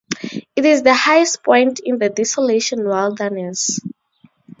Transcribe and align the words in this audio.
It 0.55 0.65
is 0.65 0.81
the 0.81 0.95
highest 0.95 1.43
point 1.43 1.79
in 1.79 1.99
the 1.99 2.09
Desolation 2.09 2.87
Wilderness. 2.87 3.79